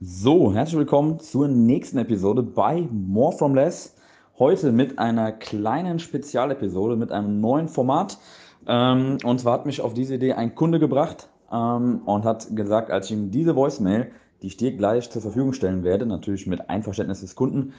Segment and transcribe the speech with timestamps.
[0.00, 3.96] So, herzlich willkommen zur nächsten Episode bei More From Less.
[4.38, 8.16] Heute mit einer kleinen Spezialepisode, mit einem neuen Format.
[8.68, 12.92] Ähm, und zwar hat mich auf diese Idee ein Kunde gebracht ähm, und hat gesagt,
[12.92, 16.70] als ich ihm diese Voicemail, die ich dir gleich zur Verfügung stellen werde, natürlich mit
[16.70, 17.74] Einverständnis des Kunden,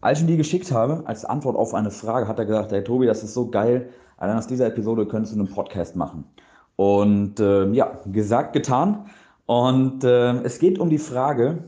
[0.00, 2.84] als ich ihm die geschickt habe, als Antwort auf eine Frage, hat er gesagt, hey
[2.84, 3.88] Tobi, das ist so geil,
[4.18, 6.22] allein aus dieser Episode könntest du einen Podcast machen.
[6.76, 9.06] Und äh, ja, gesagt, getan.
[9.46, 11.64] Und äh, es geht um die Frage,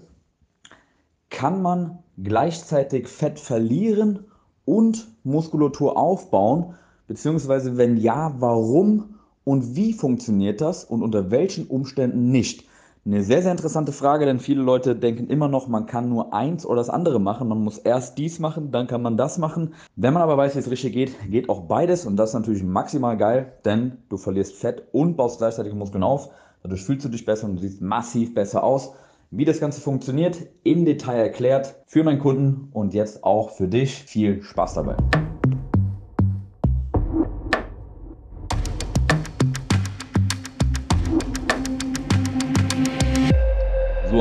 [1.31, 4.25] kann man gleichzeitig Fett verlieren
[4.65, 6.75] und Muskulatur aufbauen?
[7.07, 9.15] Beziehungsweise wenn ja, warum
[9.45, 12.69] und wie funktioniert das und unter welchen Umständen nicht?
[13.07, 16.67] Eine sehr, sehr interessante Frage, denn viele Leute denken immer noch, man kann nur eins
[16.67, 17.49] oder das andere machen.
[17.49, 19.73] Man muss erst dies machen, dann kann man das machen.
[19.97, 22.63] Wenn man aber weiß, wie es richtig geht, geht auch beides und das ist natürlich
[22.63, 26.31] maximal geil, denn du verlierst Fett und baust gleichzeitig Muskeln auf.
[26.63, 28.93] Dadurch fühlst du dich besser und du siehst massiv besser aus.
[29.31, 33.95] Wie das Ganze funktioniert, im Detail erklärt für meinen Kunden und jetzt auch für dich.
[34.05, 34.97] Viel Spaß dabei.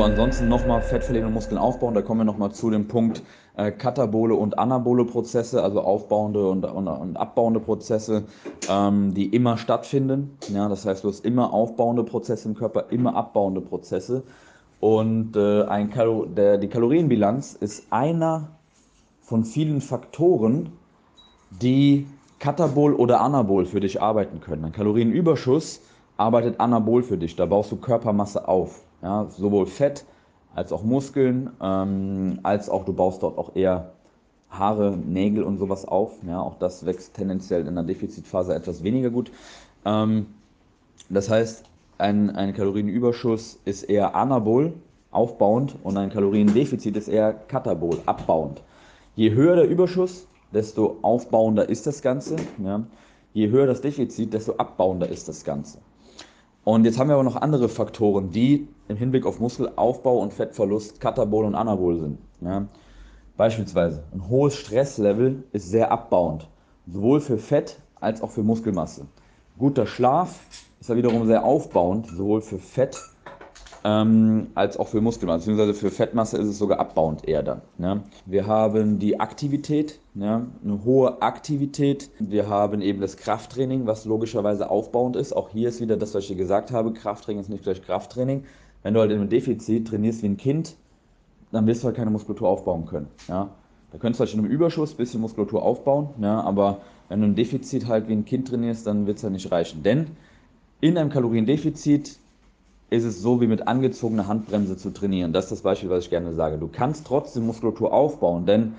[0.08, 1.94] Ansonsten nochmal fettverlegende Muskeln aufbauen.
[1.94, 3.22] Da kommen wir nochmal zu dem Punkt
[3.56, 8.24] äh, katabole und anabole Prozesse, also aufbauende und, und, und abbauende Prozesse,
[8.68, 10.36] ähm, die immer stattfinden.
[10.52, 14.22] Ja, das heißt, du hast immer aufbauende Prozesse im Körper, immer abbauende Prozesse.
[14.80, 18.48] Und äh, ein Kalo der, die Kalorienbilanz ist einer
[19.20, 20.72] von vielen Faktoren,
[21.50, 22.06] die
[22.38, 24.64] katabol oder anabol für dich arbeiten können.
[24.64, 25.80] Ein Kalorienüberschuss
[26.16, 27.36] arbeitet anabol für dich.
[27.36, 28.82] Da baust du Körpermasse auf.
[29.02, 30.04] Ja, sowohl Fett
[30.54, 33.92] als auch Muskeln, ähm, als auch du baust dort auch eher
[34.50, 36.12] Haare, Nägel und sowas auf.
[36.26, 39.30] Ja, auch das wächst tendenziell in der Defizitphase etwas weniger gut.
[39.84, 40.26] Ähm,
[41.10, 41.64] das heißt,
[41.98, 44.72] ein, ein Kalorienüberschuss ist eher anabol,
[45.10, 48.62] aufbauend, und ein Kaloriendefizit ist eher katabol, abbauend.
[49.16, 52.36] Je höher der Überschuss, desto aufbauender ist das Ganze.
[52.64, 52.84] Ja.
[53.34, 55.78] Je höher das Defizit, desto abbauender ist das Ganze.
[56.68, 61.00] Und jetzt haben wir aber noch andere Faktoren, die im Hinblick auf Muskelaufbau und Fettverlust
[61.00, 62.18] katabol und anabol sind.
[62.42, 62.66] Ja.
[63.38, 66.46] Beispielsweise ein hohes Stresslevel ist sehr abbauend,
[66.86, 69.06] sowohl für Fett als auch für Muskelmasse.
[69.56, 70.40] Guter Schlaf
[70.78, 73.00] ist ja wiederum sehr aufbauend, sowohl für Fett
[73.88, 77.62] ähm, als auch für Muskelmasse, beziehungsweise für Fettmasse ist es sogar abbauend eher dann.
[77.78, 78.02] Ne?
[78.26, 80.46] Wir haben die Aktivität, ne?
[80.62, 82.10] eine hohe Aktivität.
[82.18, 85.34] Wir haben eben das Krafttraining, was logischerweise aufbauend ist.
[85.34, 88.44] Auch hier ist wieder das, was ich dir gesagt habe, Krafttraining ist nicht gleich Krafttraining.
[88.82, 90.76] Wenn du halt einem Defizit trainierst wie ein Kind,
[91.50, 93.06] dann wirst du halt keine Muskulatur aufbauen können.
[93.26, 93.48] Ja?
[93.90, 96.42] Da könntest du halt in einem Überschuss ein bisschen Muskulatur aufbauen, ja?
[96.42, 99.50] aber wenn du ein Defizit halt wie ein Kind trainierst, dann wird es halt nicht
[99.50, 99.82] reichen.
[99.82, 100.08] Denn
[100.80, 102.18] in einem Kaloriendefizit
[102.90, 105.32] ist es so wie mit angezogener Handbremse zu trainieren.
[105.32, 106.58] Das ist das Beispiel, was ich gerne sage.
[106.58, 108.74] Du kannst trotzdem Muskulatur aufbauen, denn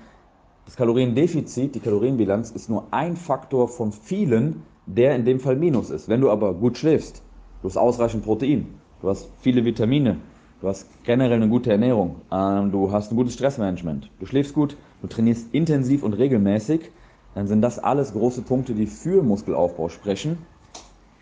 [0.64, 5.90] das Kaloriendefizit, die Kalorienbilanz, ist nur ein Faktor von vielen, der in dem Fall Minus
[5.90, 6.08] ist.
[6.08, 7.22] Wenn du aber gut schläfst,
[7.62, 8.66] du hast ausreichend Protein,
[9.00, 10.16] du hast viele Vitamine,
[10.60, 14.76] du hast generell eine gute Ernährung, ähm, du hast ein gutes Stressmanagement, du schläfst gut,
[15.02, 16.90] du trainierst intensiv und regelmäßig,
[17.34, 20.38] dann sind das alles große Punkte, die für Muskelaufbau sprechen.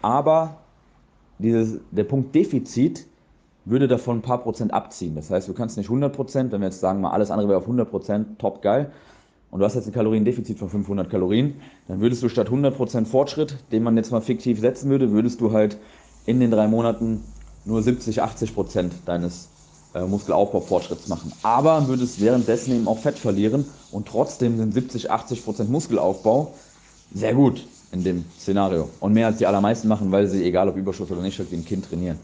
[0.01, 0.57] Aber
[1.39, 3.07] dieses, der Punkt Defizit
[3.65, 5.15] würde davon ein paar Prozent abziehen.
[5.15, 7.59] Das heißt, du kannst nicht 100 Prozent, wenn wir jetzt sagen mal, alles andere wäre
[7.59, 8.91] auf 100 Prozent, top geil,
[9.51, 11.55] und du hast jetzt ein Kaloriendefizit von 500 Kalorien,
[11.87, 15.41] dann würdest du statt 100 Prozent Fortschritt, den man jetzt mal fiktiv setzen würde, würdest
[15.41, 15.79] du halt
[16.27, 17.25] in den drei Monaten
[17.65, 19.49] nur 70, 80 Prozent deines
[19.95, 21.33] äh, Muskelaufbaufortschritts machen.
[21.43, 26.53] Aber würdest währenddessen eben auch Fett verlieren und trotzdem sind 70, 80 Prozent Muskelaufbau
[27.15, 28.89] sehr gut in dem Szenario.
[29.01, 31.65] Und mehr als die allermeisten machen, weil sie, egal ob Überschuss oder nicht, wie ein
[31.65, 32.19] Kind trainieren.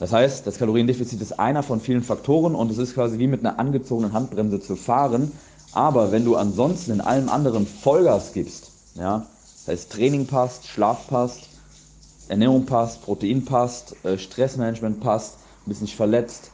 [0.00, 3.40] Das heißt, das Kaloriendefizit ist einer von vielen Faktoren und es ist quasi wie mit
[3.40, 5.30] einer angezogenen Handbremse zu fahren.
[5.72, 9.26] Aber wenn du ansonsten in allem anderen Vollgas gibst, ja,
[9.64, 11.48] das heißt Training passt, Schlaf passt,
[12.28, 15.34] Ernährung passt, Protein passt, äh, Stressmanagement passt,
[15.64, 16.50] du bist nicht verletzt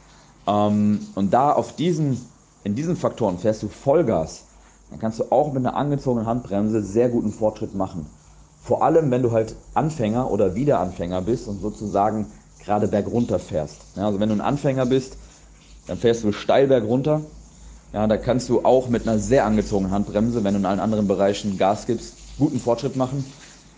[0.47, 2.23] ähm, und da auf diesen,
[2.63, 4.43] in diesen Faktoren fährst du Vollgas,
[4.89, 8.05] dann kannst du auch mit einer angezogenen Handbremse sehr guten Fortschritt machen.
[8.61, 12.27] Vor allem, wenn du halt Anfänger oder Wiederanfänger bist und sozusagen
[12.59, 13.77] gerade bergunter fährst.
[13.95, 15.17] Ja, also wenn du ein Anfänger bist,
[15.87, 17.21] dann fährst du steil bergunter.
[17.93, 21.07] Ja, da kannst du auch mit einer sehr angezogenen Handbremse, wenn du in allen anderen
[21.07, 23.23] Bereichen Gas gibst, guten Fortschritt machen.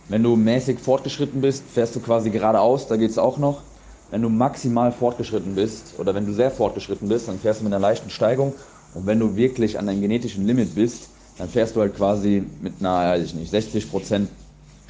[0.10, 3.62] Wenn du mäßig fortgeschritten bist, fährst du quasi geradeaus, da geht es auch noch.
[4.10, 7.74] Wenn du maximal fortgeschritten bist oder wenn du sehr fortgeschritten bist, dann fährst du mit
[7.74, 8.54] einer leichten Steigung.
[8.94, 11.08] Und wenn du wirklich an deinem genetischen Limit bist,
[11.38, 14.28] dann fährst du halt quasi mit einer, weiß ich nicht, 60%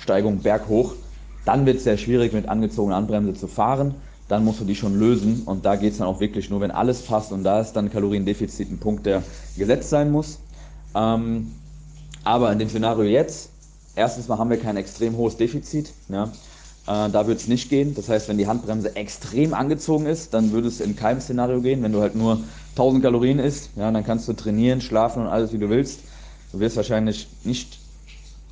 [0.02, 0.94] Steigung berghoch.
[1.46, 3.96] Dann wird es sehr schwierig, mit angezogener Handbremse zu fahren.
[4.28, 5.44] dann musst du die schon lösen.
[5.46, 7.34] Und da geht es dann auch wirklich nur, wenn alles passt.
[7.34, 9.24] Und da ist dann Kaloriendefizit ein Punkt, der
[9.58, 10.40] gesetzt sein muss.
[10.96, 11.52] Ähm,
[12.24, 13.50] aber in dem Szenario jetzt,
[13.96, 15.92] erstens mal haben wir kein extrem hohes Defizit.
[16.08, 16.32] Ja.
[16.88, 17.94] Äh, da würde es nicht gehen.
[17.94, 21.84] Das heißt, wenn die Handbremse extrem angezogen ist, dann würde es in keinem Szenario gehen.
[21.84, 22.40] Wenn du halt nur
[22.72, 26.00] 1000 Kalorien isst, ja, dann kannst du trainieren, schlafen und alles, wie du willst.
[26.52, 27.80] Du wirst wahrscheinlich nicht,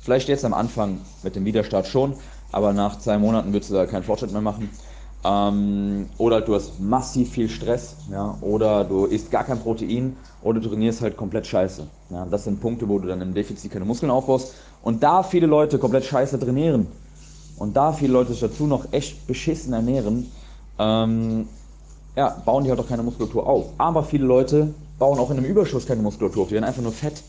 [0.00, 2.14] vielleicht jetzt am Anfang mit dem Widerstart schon,
[2.52, 4.70] aber nach zwei Monaten würdest du da keinen Fortschritt mehr machen.
[5.22, 10.60] Ähm, oder du hast massiv viel Stress, ja, oder du isst gar kein Protein oder
[10.60, 11.86] du trainierst halt komplett scheiße.
[12.08, 14.54] Ja, das sind Punkte, wo du dann im Defizit keine Muskeln aufbaust.
[14.82, 16.86] Und da viele Leute komplett scheiße trainieren
[17.58, 20.32] und da viele Leute sich dazu noch echt beschissen ernähren,
[20.78, 21.46] ähm,
[22.16, 23.66] ja, bauen die halt auch keine Muskulatur auf.
[23.76, 26.92] Aber viele Leute bauen auch in einem Überschuss keine Muskulatur auf, die werden einfach nur
[26.92, 27.22] fett.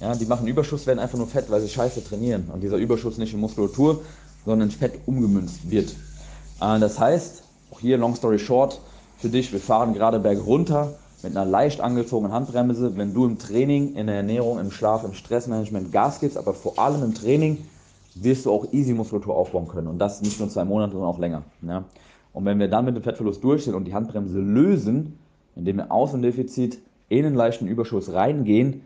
[0.00, 2.48] Ja, die machen Überschuss, werden einfach nur fett, weil sie scheiße trainieren.
[2.52, 4.02] Und dieser Überschuss nicht in Muskulatur,
[4.44, 5.90] sondern in Fett umgemünzt wird.
[6.60, 7.42] Äh, das heißt,
[7.72, 8.80] auch hier long story short,
[9.18, 12.96] für dich, wir fahren gerade berg runter mit einer leicht angezogenen Handbremse.
[12.96, 16.78] Wenn du im Training, in der Ernährung, im Schlaf, im Stressmanagement Gas gibst, aber vor
[16.78, 17.58] allem im Training,
[18.14, 19.88] wirst du auch easy Muskulatur aufbauen können.
[19.88, 21.42] Und das nicht nur zwei Monate, sondern auch länger.
[21.62, 21.84] Ja.
[22.32, 25.18] Und wenn wir dann mit dem Fettverlust durchstehen und die Handbremse lösen,
[25.56, 26.78] indem wir aus dem Defizit
[27.08, 28.82] in einen leichten Überschuss reingehen,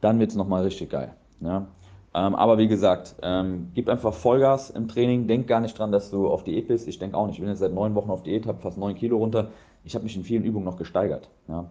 [0.00, 1.12] dann wird es nochmal richtig geil.
[1.40, 1.66] Ja.
[2.14, 5.26] Ähm, aber wie gesagt, ähm, gib einfach Vollgas im Training.
[5.26, 6.88] Denk gar nicht dran, dass du auf Diät bist.
[6.88, 7.36] Ich denke auch nicht.
[7.36, 9.50] Ich bin jetzt seit neun Wochen auf Diät, habe fast neun Kilo runter.
[9.84, 11.28] Ich habe mich in vielen Übungen noch gesteigert.
[11.46, 11.66] Ja.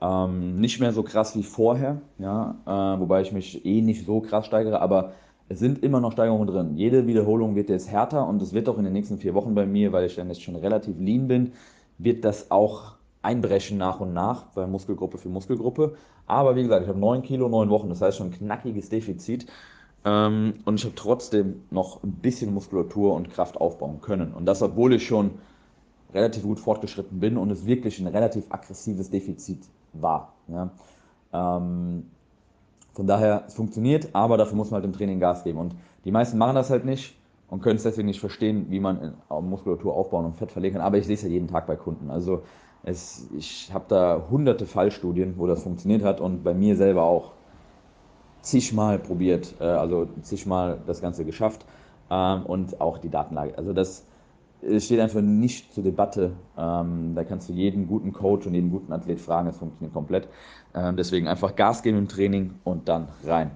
[0.00, 4.20] Ähm, nicht mehr so krass wie vorher, ja, äh, wobei ich mich eh nicht so
[4.20, 5.12] krass steigere, aber
[5.48, 6.76] es sind immer noch Steigerungen drin.
[6.76, 9.66] Jede Wiederholung wird jetzt härter und es wird auch in den nächsten vier Wochen bei
[9.66, 11.52] mir, weil ich dann jetzt schon relativ lean bin,
[11.98, 15.96] wird das auch einbrechen nach und nach bei Muskelgruppe für Muskelgruppe.
[16.26, 19.46] Aber wie gesagt, ich habe 9 Kilo, 9 Wochen, das heißt schon ein knackiges Defizit.
[20.04, 24.32] Ähm, und ich habe trotzdem noch ein bisschen Muskulatur und Kraft aufbauen können.
[24.32, 25.32] Und das, obwohl ich schon
[26.12, 29.62] relativ gut fortgeschritten bin und es wirklich ein relativ aggressives Defizit
[29.92, 30.32] war.
[30.48, 30.70] Ja.
[31.32, 32.10] Ähm,
[32.92, 35.58] von daher, es funktioniert, aber dafür muss man halt im Training Gas geben.
[35.58, 35.74] Und
[36.04, 37.16] die meisten machen das halt nicht
[37.48, 40.84] und können es deswegen nicht verstehen, wie man Muskulatur aufbauen und Fett verlegen kann.
[40.84, 42.10] Aber ich sehe es ja jeden Tag bei Kunden.
[42.10, 42.42] Also
[42.84, 47.32] es, ich habe da hunderte Fallstudien, wo das funktioniert hat und bei mir selber auch
[48.42, 51.64] zigmal probiert, äh, also zigmal das Ganze geschafft
[52.10, 53.56] ähm, und auch die Datenlage.
[53.56, 54.04] Also das
[54.78, 56.32] steht einfach nicht zur Debatte.
[56.56, 60.28] Ähm, da kannst du jeden guten Coach und jeden guten Athlet fragen, es funktioniert komplett.
[60.74, 63.50] Ähm, deswegen einfach Gas geben im Training und dann rein.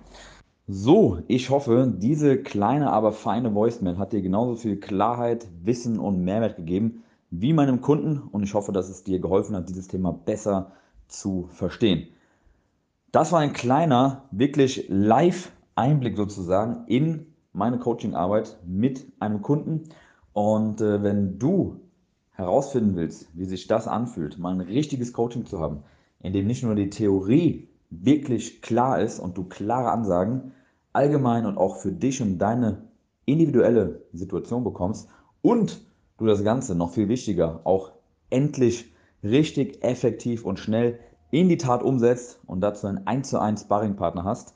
[0.67, 6.25] So, ich hoffe, diese kleine, aber feine Voicemail hat dir genauso viel Klarheit, Wissen und
[6.25, 10.13] Mehrwert gegeben wie meinem Kunden und ich hoffe, dass es dir geholfen hat, dieses Thema
[10.13, 10.73] besser
[11.09, 12.09] zu verstehen.
[13.13, 19.89] Das war ein kleiner, wirklich Live-Einblick sozusagen in meine Coaching-Arbeit mit einem Kunden.
[20.33, 21.81] Und äh, wenn du
[22.33, 25.83] herausfinden willst, wie sich das anfühlt, mal ein richtiges Coaching zu haben,
[26.21, 30.53] in dem nicht nur die Theorie wirklich klar ist und du klare Ansagen
[30.93, 32.83] allgemein und auch für dich und deine
[33.25, 35.09] individuelle Situation bekommst
[35.43, 35.81] und
[36.19, 37.93] du das Ganze noch viel wichtiger auch
[38.31, 38.93] endlich
[39.23, 40.99] richtig effektiv und schnell
[41.31, 44.55] in die Tat umsetzt und dazu einen 1 zu 1 Sparringpartner hast,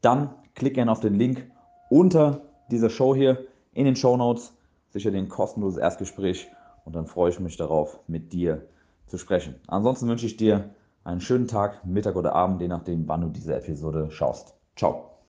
[0.00, 1.50] dann klick gerne auf den Link
[1.90, 4.52] unter dieser Show hier in den Show Notes
[4.90, 6.48] sicher den kostenloses Erstgespräch
[6.84, 8.66] und dann freue ich mich darauf, mit dir
[9.06, 9.56] zu sprechen.
[9.66, 10.70] Ansonsten wünsche ich dir
[11.04, 14.54] einen schönen Tag, Mittag oder Abend, je nachdem, wann du diese Episode schaust.
[14.76, 15.11] Ciao.